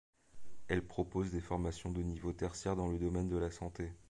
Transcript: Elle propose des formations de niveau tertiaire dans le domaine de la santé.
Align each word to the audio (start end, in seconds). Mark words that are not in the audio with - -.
Elle 0.67 0.83
propose 0.83 1.29
des 1.29 1.41
formations 1.41 1.91
de 1.91 2.01
niveau 2.01 2.31
tertiaire 2.33 2.75
dans 2.75 2.87
le 2.87 2.97
domaine 2.97 3.29
de 3.29 3.37
la 3.37 3.51
santé. 3.51 3.91